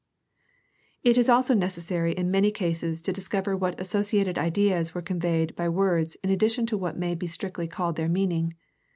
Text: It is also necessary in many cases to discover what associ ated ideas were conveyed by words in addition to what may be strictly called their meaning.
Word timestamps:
It 1.03 1.15
is 1.15 1.29
also 1.29 1.53
necessary 1.53 2.13
in 2.13 2.31
many 2.31 2.49
cases 2.49 3.01
to 3.01 3.13
discover 3.13 3.55
what 3.55 3.77
associ 3.77 4.19
ated 4.21 4.35
ideas 4.35 4.95
were 4.95 5.01
conveyed 5.03 5.55
by 5.55 5.69
words 5.69 6.15
in 6.23 6.31
addition 6.31 6.65
to 6.65 6.77
what 6.79 6.97
may 6.97 7.13
be 7.13 7.27
strictly 7.27 7.67
called 7.67 7.97
their 7.97 8.09
meaning. 8.09 8.55